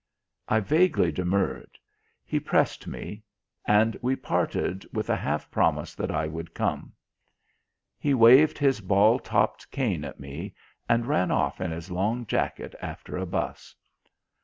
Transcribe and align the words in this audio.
I 0.47 0.61
vaguely 0.61 1.11
demurred. 1.11 1.77
He 2.25 2.39
pressed 2.39 2.87
me. 2.87 3.21
And 3.67 3.95
we 4.01 4.15
parted 4.15 4.83
with 4.91 5.11
a 5.11 5.15
half 5.15 5.51
promise 5.51 5.93
that 5.93 6.09
I 6.09 6.25
would 6.25 6.55
come. 6.55 6.93
He 7.99 8.15
waved 8.15 8.57
his 8.57 8.81
ball 8.81 9.19
topped 9.19 9.69
cane 9.69 10.03
at 10.03 10.19
me 10.19 10.55
and 10.89 11.05
ran 11.05 11.29
off 11.29 11.61
in 11.61 11.69
his 11.69 11.91
long 11.91 12.25
jacket 12.25 12.73
after 12.81 13.15
a 13.15 13.27
'bus. 13.27 13.75